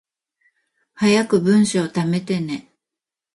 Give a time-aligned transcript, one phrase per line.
[0.95, 2.73] 早く文章溜めてね